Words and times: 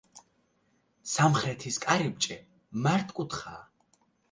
სამხრეთის 1.11 1.77
კარიბჭე 1.85 2.39
მართკუთხაა. 2.89 3.63